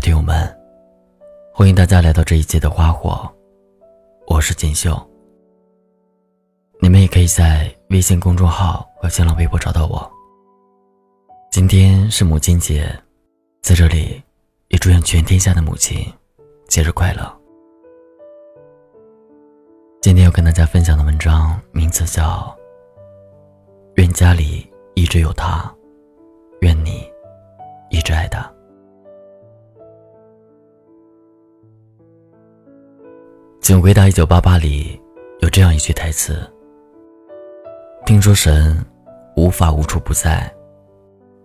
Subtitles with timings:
[0.00, 0.58] 的听友们，
[1.52, 3.30] 欢迎大家来到这一期的花火，
[4.26, 4.98] 我是锦绣。
[6.80, 10.10] 你们也可以在微信公众号和新浪微博找到我。
[11.50, 12.90] 今天是母亲节，
[13.60, 14.22] 在这里
[14.68, 16.02] 也祝愿全天下的母亲
[16.66, 17.30] 节日快乐。
[20.00, 22.22] 今天要跟大家分享的文章名字叫
[23.96, 25.70] 《愿家里一直有他，
[26.62, 27.06] 愿你
[27.90, 28.40] 一直爱他》。
[33.70, 35.00] 请回答一九八八里
[35.42, 36.42] 有这样一句台词
[38.04, 38.84] ：“听说神
[39.36, 40.52] 无法无处不在，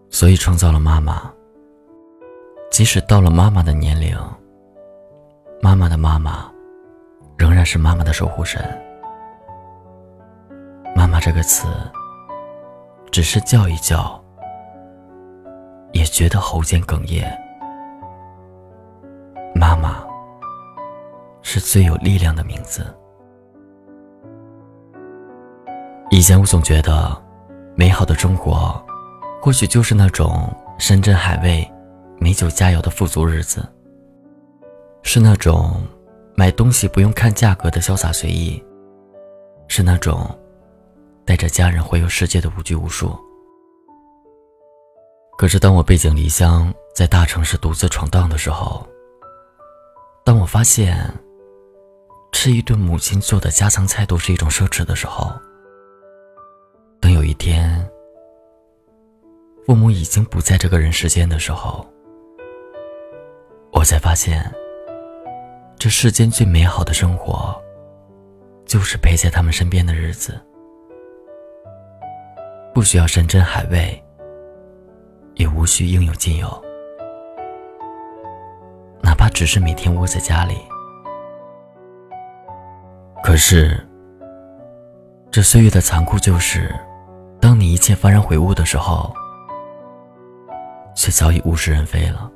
[0.10, 1.32] 所以创造了妈妈。
[2.72, 4.18] 即使到了妈妈的年龄，
[5.62, 6.52] 妈妈的妈妈
[7.38, 8.60] 仍然是妈妈的守护神。
[10.96, 11.68] 妈妈这个词，
[13.12, 14.20] 只是叫一叫，
[15.92, 17.32] 也觉得喉间哽咽。
[19.54, 20.04] 妈妈。”
[21.56, 22.86] 是最有力量的名字。
[26.10, 27.16] 以前我总觉得，
[27.78, 28.86] 美好的生活，
[29.42, 31.66] 或许就是那种山珍海味、
[32.20, 33.66] 美酒佳肴的富足日子，
[35.02, 35.82] 是那种
[36.36, 38.62] 买东西不用看价格的潇洒随意，
[39.70, 40.30] 是那种
[41.24, 43.18] 带着家人环游世界的无拘无束。
[45.38, 48.86] 可是，当我背井离乡，在大城市独自闯荡的时候，
[50.26, 51.10] 当我发现。
[52.38, 55.32] 吃一顿母亲做的家常菜都是一种奢侈的时候，
[57.00, 57.90] 等有一天
[59.66, 61.88] 父母已经不在这个人世间的时候，
[63.72, 64.54] 我才发现，
[65.80, 67.56] 这世间最美好的生活，
[68.66, 70.38] 就是陪在他们身边的日子，
[72.74, 74.04] 不需要山珍海味，
[75.36, 76.64] 也无需应有尽有，
[79.02, 80.58] 哪怕只是每天窝在家里。
[83.26, 83.84] 可是，
[85.32, 86.72] 这岁月的残酷就是，
[87.42, 89.12] 当你一切幡然悔悟的时候，
[90.96, 92.32] 却早已物是人非了。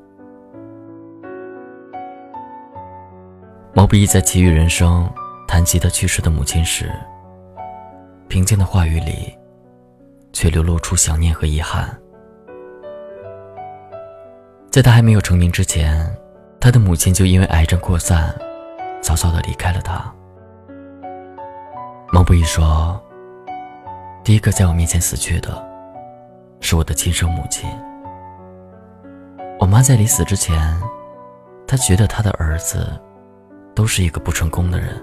[3.72, 5.08] 毛不易在奇遇人生
[5.48, 6.92] 谈及他去世的母亲时，
[8.28, 9.32] 平静的话语里，
[10.34, 11.88] 却流露出想念和遗憾。
[14.72, 16.12] 在他还没有成名之前，
[16.60, 18.36] 他的母亲就因为癌症扩散，
[19.02, 20.12] 早早的离开了他。
[22.12, 23.00] 毛不易说
[24.26, 25.64] ：“第一个在我面前死去的，
[26.60, 27.70] 是我的亲生母亲。
[29.60, 30.76] 我妈在临死之前，
[31.68, 33.00] 她觉得她的儿子
[33.76, 35.00] 都是一个不成功的人。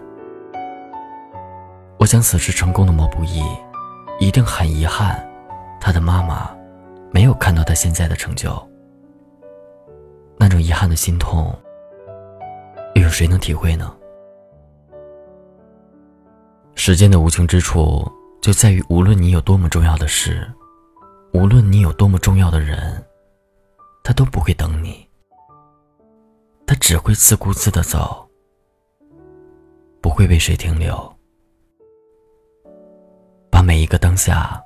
[1.98, 3.40] 我想，此时成功的毛不易，
[4.18, 5.24] 一定很遗憾，
[5.80, 6.50] 他的妈妈
[7.12, 8.50] 没有看到他现在的成就。
[10.38, 11.56] 那种遗憾的心痛，
[12.96, 13.94] 又有谁能体会呢？”
[16.76, 18.06] 时间的无情之处，
[18.40, 20.46] 就在于无论你有多么重要的事，
[21.32, 23.02] 无论你有多么重要的人，
[24.04, 25.04] 他都不会等你。
[26.66, 28.28] 他只会自顾自的走，
[30.00, 31.12] 不会为谁停留，
[33.50, 34.62] 把每一个当下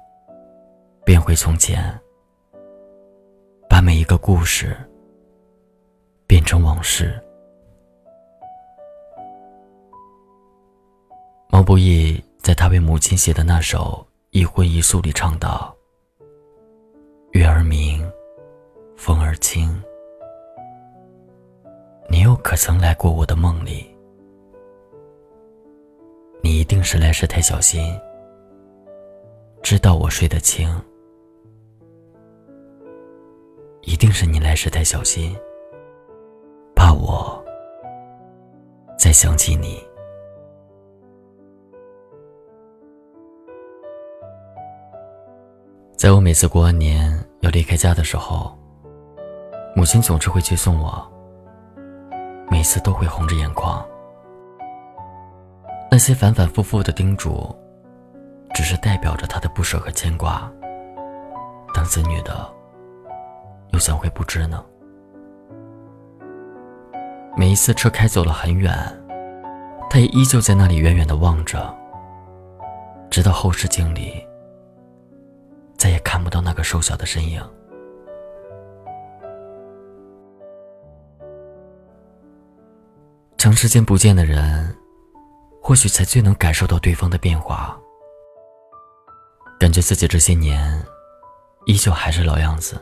[1.05, 1.99] 变回从前，
[3.69, 4.77] 把每一个故事
[6.27, 7.19] 变成往事。
[11.61, 15.77] 毛不易在他为母亲写的那首《一荤一素》里唱道
[17.33, 18.03] ：“月儿明，
[18.97, 19.71] 风儿轻，
[22.09, 23.95] 你又可曾来过我的梦里？
[26.43, 27.95] 你一定是来时太小心，
[29.63, 30.67] 知道我睡得轻。
[33.83, 35.37] 一定是你来时太小心，
[36.75, 37.45] 怕我
[38.99, 39.79] 再想起你。”
[46.01, 48.59] 在我每次过完年要离开家的时候，
[49.77, 51.07] 母亲总是会接送我。
[52.51, 53.87] 每次都会红着眼眶。
[55.91, 57.55] 那些反反复复的叮嘱，
[58.55, 60.51] 只是代表着她的不舍和牵挂。
[61.75, 62.51] 当子女的，
[63.75, 64.65] 又怎会不知呢？
[67.37, 68.75] 每一次车开走了很远，
[69.91, 71.77] 她也依旧在那里远远的望着，
[73.11, 74.27] 直到后视镜里。
[75.81, 77.43] 再也看不到那个瘦小的身影。
[83.39, 84.77] 长时间不见的人，
[85.63, 87.81] 或许才最能感受到对方的变化。
[89.59, 90.85] 感觉自己这些年，
[91.65, 92.79] 依旧还是老样子。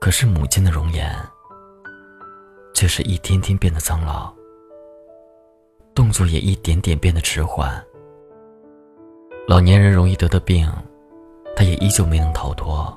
[0.00, 1.16] 可是母亲的容颜，
[2.74, 4.34] 却是一天天变得苍老，
[5.94, 7.80] 动作也一点点变得迟缓。
[9.46, 10.68] 老年人容易得的病，
[11.56, 12.94] 他也依旧没能逃脱。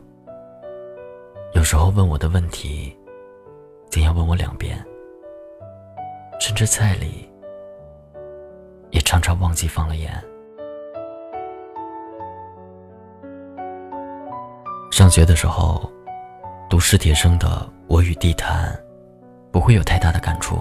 [1.54, 2.94] 有时候问我的问题，
[3.90, 4.78] 竟要问我两遍，
[6.42, 7.28] 甚至菜里
[8.92, 10.12] 也常常忘记放了盐。
[14.92, 15.90] 上学的时候，
[16.70, 17.48] 读史铁生的
[17.88, 18.70] 《我与地坛》，
[19.52, 20.60] 不会有太大的感触。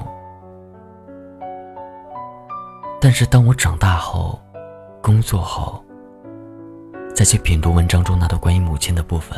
[3.00, 4.38] 但是当我长大后，
[5.02, 5.84] 工作后，
[7.18, 9.36] 再去品读文章中那段关于母亲的部分，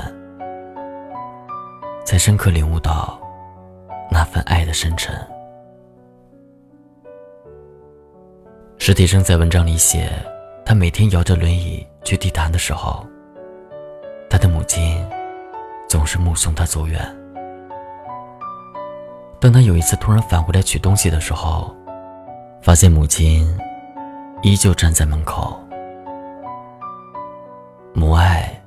[2.05, 3.19] 才深刻领悟到
[4.11, 5.19] 那份爱的深沉。
[8.77, 10.13] 史铁生在文章里写，
[10.63, 13.03] 他每天摇着轮椅去地坛的时候。
[14.29, 15.03] 他的母亲
[15.89, 17.01] 总是目送他走远。
[19.41, 21.75] 当他有一次突然返回来取东西的时候，
[22.61, 23.59] 发现母亲
[24.43, 25.59] 依旧站在门口。
[27.93, 28.63] 母爱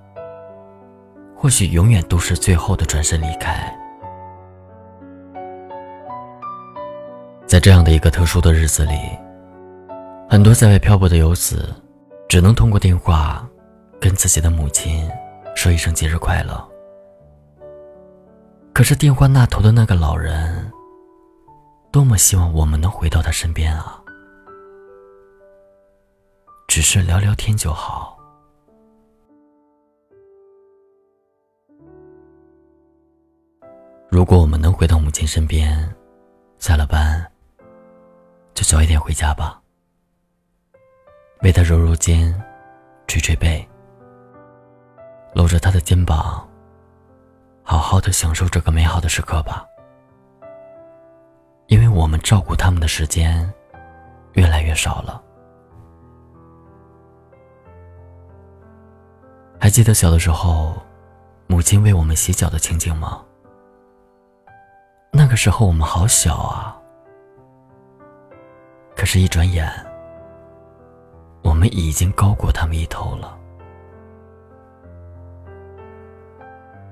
[1.35, 3.73] 或许永远都是最后的转身离开。
[7.45, 8.97] 在这样的一个特殊的日子里，
[10.29, 11.73] 很多在外漂泊的游子
[12.27, 13.47] 只能通过电话
[13.99, 15.09] 跟自己的母亲。
[15.55, 16.67] 说一声节日快乐。
[18.73, 20.71] 可是电话那头的那个老人，
[21.91, 24.01] 多么希望我们能回到他身边啊！
[26.67, 28.17] 只是聊聊天就好。
[34.23, 35.77] 如果我们能回到母亲身边，
[36.57, 37.29] 下了班
[38.53, 39.61] 就早一点回家吧，
[41.41, 42.33] 为她揉揉肩，
[43.05, 43.67] 捶捶背。
[45.33, 46.47] 搂着她的肩膀，
[47.63, 49.65] 好好的享受这个美好的时刻吧。
[51.67, 53.53] 因为我们照顾他们的时间
[54.35, 55.21] 越来越少了。
[59.59, 60.81] 还记得小的时候，
[61.47, 63.21] 母亲为我们洗脚的情景吗？
[65.15, 66.75] 那个时候我们好小啊，
[68.95, 69.71] 可是，一转眼，
[71.44, 73.38] 我们已经高过他们一头了。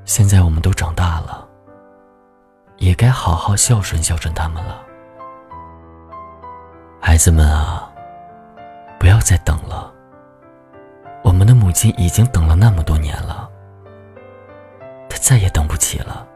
[0.05, 1.47] 现在我们都长大了，
[2.77, 4.83] 也该好好孝顺孝顺他们了。
[7.01, 7.91] 孩子们啊，
[8.99, 9.91] 不要再等了。
[11.23, 13.49] 我们的母亲已经等了那么多年了，
[15.09, 16.27] 她再也等不起了。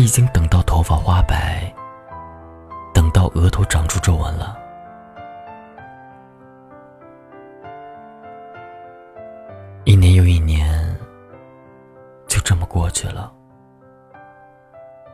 [0.00, 1.72] 已经等到头发花白，
[2.94, 4.58] 等到额头长出皱纹了。
[9.84, 10.78] 一年又一年。
[12.26, 13.32] 就这么过去了，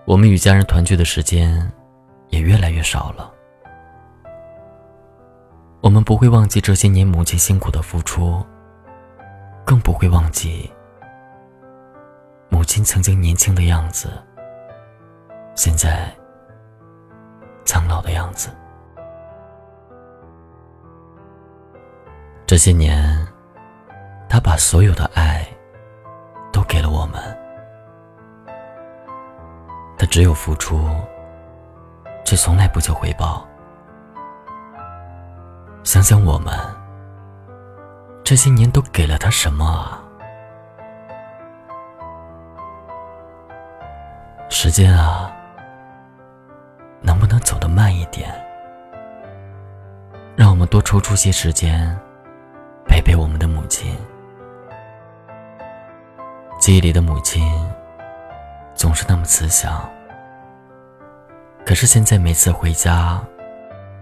[0.04, 1.72] 我们与家人团聚的时间
[2.28, 3.32] 也越来越少了。
[5.80, 8.44] 我们不会忘记这些年母亲辛苦的付出，
[9.64, 10.70] 更不会忘记
[12.50, 14.22] 母亲曾经年轻的样子，
[15.56, 16.08] 现在
[17.64, 18.50] 苍老的样子。
[22.46, 23.26] 这些年，
[24.28, 25.44] 她把所有的爱。
[26.52, 27.20] 都给了我们，
[29.98, 30.88] 他只有付出，
[32.24, 33.46] 却从来不求回报。
[35.84, 36.54] 想想我们
[38.24, 40.02] 这些年都给了他什么啊？
[44.48, 45.30] 时间啊，
[48.16, 48.32] 点？
[50.36, 51.94] 让我们多抽出些时间，
[52.86, 53.96] 陪陪我们的母亲。
[56.58, 57.46] 记忆里的母亲
[58.74, 59.88] 总是那么慈祥，
[61.64, 63.22] 可是现在每次回家，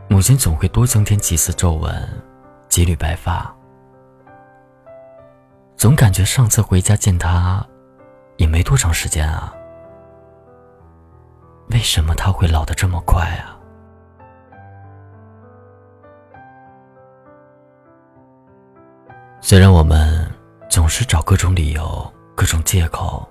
[0.09, 1.93] 母亲总会多增添几丝皱纹，
[2.69, 3.55] 几缕白发，
[5.77, 7.65] 总感觉上次回家见她
[8.37, 9.53] 也没多长时间啊。
[11.71, 13.59] 为什么她会老得这么快啊？
[19.47, 20.27] 虽然我们
[20.71, 22.11] 总是找各种理由。
[22.35, 23.29] 各种借口，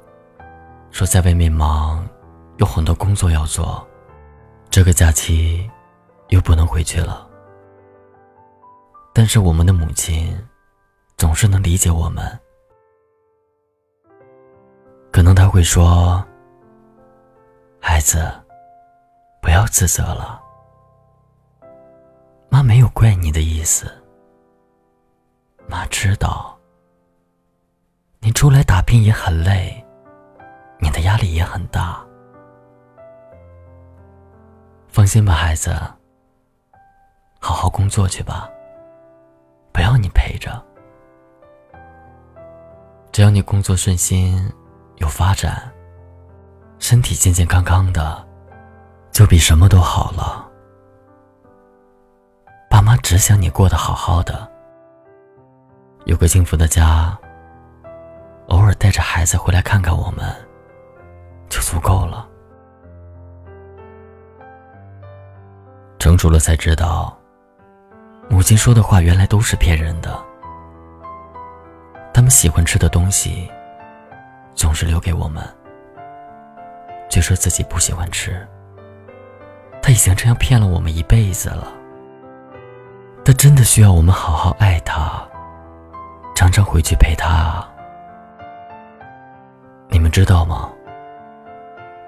[0.91, 2.07] 说在外面忙，
[2.57, 3.85] 有很多工作要做，
[4.69, 5.69] 这个假期
[6.29, 7.27] 又不能回去了。
[9.11, 10.37] 但是我们的母亲
[11.17, 12.39] 总是能理解我们，
[15.11, 16.23] 可能他会说
[17.81, 18.31] ：“孩子，
[19.41, 20.39] 不要自责了，
[22.49, 23.91] 妈没有怪你的意思，
[25.73, 26.55] 妈知道。”
[28.21, 29.83] 你出来打拼也很累，
[30.79, 32.01] 你的压力也很大。
[34.87, 35.75] 放心吧，孩子，
[37.39, 38.47] 好好工作去吧。
[39.73, 40.63] 不要你陪着，
[43.11, 44.49] 只要你工作顺心，
[44.97, 45.69] 有发展，
[46.77, 48.25] 身体健健康康的，
[49.11, 50.47] 就比什么都好了。
[52.69, 54.49] 爸妈只想你过得好好的，
[56.05, 57.17] 有个幸福的家，
[58.47, 60.35] 偶尔带着孩子回来看看我们，
[61.49, 62.27] 就足够了。
[65.97, 67.17] 成熟了才知道，
[68.29, 70.21] 母亲说的话原来都是骗人的。
[72.13, 73.49] 他们喜欢吃的东西，
[74.53, 75.41] 总是留给我们，
[77.09, 78.45] 却说自己不喜欢吃。
[79.81, 81.69] 他已经这样骗了我们一辈子了。
[83.23, 85.25] 他真的需要我们好好爱他，
[86.35, 87.65] 常常回去陪他。
[89.89, 90.69] 你们知道吗？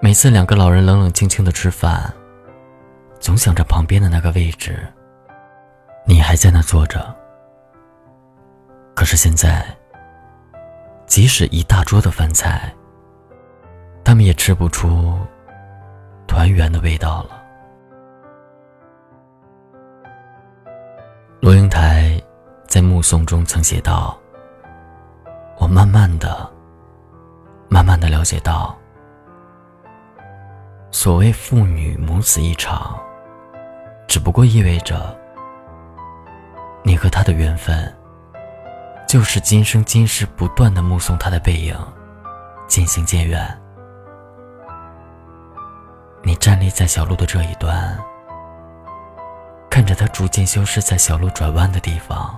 [0.02, 2.14] 每次两个老人冷冷清清的吃饭。
[3.18, 4.88] 总想着旁边的那个位置，
[6.06, 7.16] 你还在那坐着。
[8.94, 9.66] 可是现在，
[11.08, 12.72] 即使一大桌的饭菜，
[14.04, 15.18] 他们也吃不出
[16.28, 17.42] 团圆的味道了。
[21.42, 22.22] 罗英台
[22.76, 24.20] 在目送中曾写道
[25.58, 26.52] ：“我慢慢的、
[27.70, 28.78] 慢慢的了解到，
[30.92, 33.00] 所谓父女母子一场。”
[34.10, 35.18] 只不过意味着，
[36.84, 37.96] 你和他的缘分，
[39.08, 41.74] 就是今生今世不断的目送他的背影，
[42.68, 43.58] 渐行渐远。
[46.24, 47.98] 你站立在小路的这一端，
[49.70, 52.38] 看着他逐渐消失在小路转弯的地方，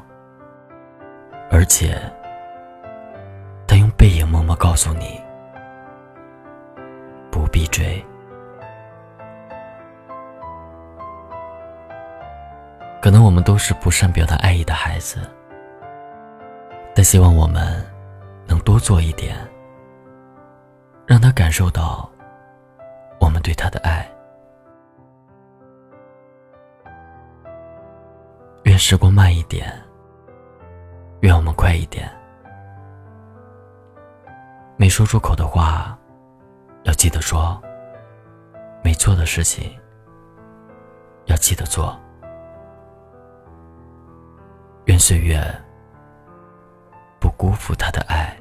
[1.50, 2.00] 而且，
[3.68, 5.20] 他用背影默默告诉你，
[7.32, 8.04] 不必追。
[13.01, 15.20] 可能我们都是不善表达爱意的孩子，
[16.94, 17.84] 但希望我们
[18.46, 19.38] 能多做一点，
[21.06, 22.10] 让他感受到
[23.20, 24.06] 我们对他的爱。
[28.63, 29.72] 愿时光慢一点，
[31.27, 32.10] 愿我们快一点。
[34.77, 36.00] 没说出口的话，
[36.84, 37.62] 要记得说；
[38.81, 39.77] 没做的事情，
[41.25, 42.00] 要记得做。
[44.86, 45.38] 愿岁月
[47.19, 48.34] 不辜负他的爱，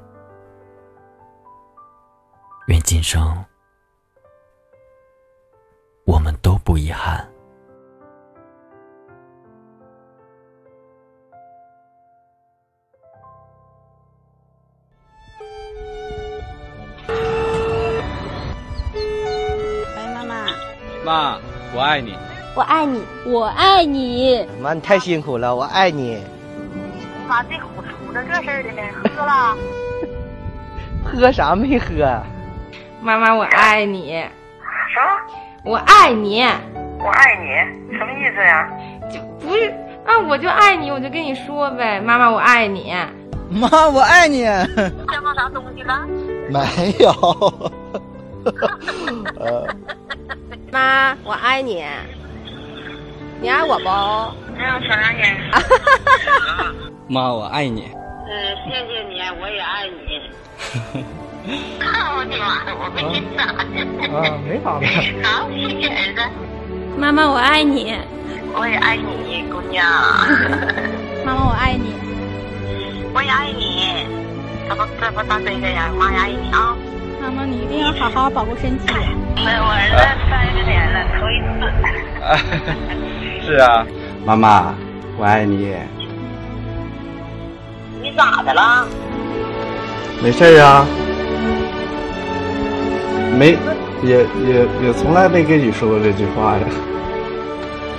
[2.69, 3.45] 愿今生
[6.05, 7.29] 我们都不遗憾。
[21.07, 21.39] 妈，
[21.73, 22.19] 我爱你。
[22.53, 24.45] 我爱你，我爱你。
[24.61, 26.21] 妈，你太辛苦了，我爱你。
[27.29, 28.83] 妈这虎出了这事儿的呢？
[29.15, 29.57] 喝了？
[31.07, 32.21] 喝啥没喝？
[33.01, 34.21] 妈妈，我爱你。
[34.93, 35.23] 啥？
[35.63, 36.43] 我爱你。
[36.99, 38.69] 我爱你，什么意思呀？
[39.09, 39.71] 就不是
[40.05, 42.01] 啊，我就爱你，我就跟你说呗。
[42.01, 42.93] 妈妈，我爱你。
[43.49, 44.39] 妈，我爱你。
[44.39, 46.05] 见到啥东西了？
[46.51, 47.71] 没有。
[50.77, 51.83] 妈，我爱你。
[53.41, 53.89] 你爱我不？
[53.89, 55.23] 嗯，说两句。
[57.09, 57.89] 妈，我爱你。
[58.29, 58.31] 嗯，
[58.67, 60.21] 谢谢你，我也爱你。
[61.81, 62.45] 我的妈，
[62.77, 63.01] 我没
[63.35, 63.65] 啥的。
[64.13, 64.85] 啊，没啥的。
[65.25, 66.21] 好，谢谢儿子。
[66.99, 67.97] 妈妈，我爱你。
[68.53, 69.83] 我也爱你，姑娘。
[71.25, 71.95] 妈妈，我爱你。
[73.15, 74.05] 我也爱你。
[74.69, 76.77] 这不这不大这个呀，妈也爱你啊。
[77.37, 78.87] 妈妈，你一定要好好保护身体。
[79.37, 79.97] 那我儿子
[80.31, 81.69] 三十年了，头一次。
[83.45, 83.87] 是啊，
[84.25, 84.75] 妈妈，
[85.19, 85.77] 我爱你。
[88.01, 88.87] 你咋的了？
[90.23, 90.87] 没事啊，
[93.39, 93.59] 没，
[94.03, 94.17] 也
[94.47, 96.63] 也也从来没跟你说过这句话呀。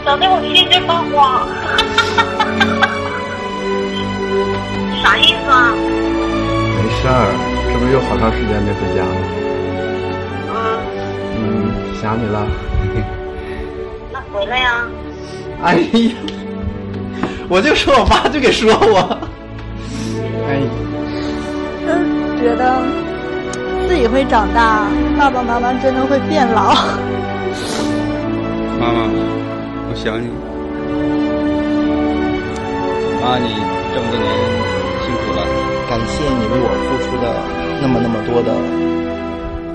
[0.03, 0.27] 整的？
[0.27, 1.47] 我心直发慌。
[5.03, 5.75] 啥意思啊？
[6.73, 7.29] 没事儿，
[7.77, 9.13] 这不是又好长时间没回家了？
[10.49, 10.81] 啊。
[11.37, 11.69] 嗯，
[12.01, 12.47] 想你了。
[14.11, 14.87] 那回来呀。
[15.61, 16.11] 哎呀，
[17.47, 19.19] 我就说我妈就给说我。
[20.49, 20.59] 哎，
[21.85, 22.81] 嗯，觉得
[23.87, 26.73] 自己会长大，爸爸妈妈真的会变老。
[28.79, 30.29] 妈妈，我想你。
[33.21, 33.53] 妈，你
[33.93, 34.25] 这么多年
[35.05, 35.45] 辛苦了，
[35.87, 38.51] 感谢你为我付出的那么那么多的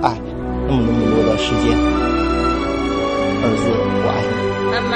[0.03, 0.19] 爱，
[0.67, 1.73] 那么那么多的时间。
[3.45, 3.65] 儿子，
[4.03, 4.33] 我爱你。
[4.71, 4.95] 妈妈，